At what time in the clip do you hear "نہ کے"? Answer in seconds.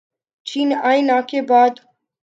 1.01-1.41